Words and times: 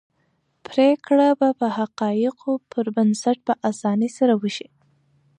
پرېکړه 0.67 1.29
به 1.39 1.49
د 1.59 1.61
حقایقو 1.77 2.51
پر 2.71 2.85
بنسټ 2.95 3.37
په 3.47 3.53
اسانۍ 3.69 4.09
سره 4.17 4.33
وشي. 4.41 4.67